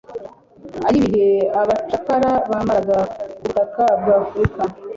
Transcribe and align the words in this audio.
aibihe 0.87 1.29
abacakara 1.61 2.31
bamaraga 2.49 2.97
ku 3.35 3.39
butaka 3.43 3.83
bwa 3.99 4.15
Afurika. 4.23 4.61